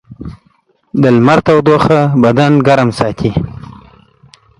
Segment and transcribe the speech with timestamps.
[1.01, 3.31] د لمر تودوخه بدن ګرم ساتي.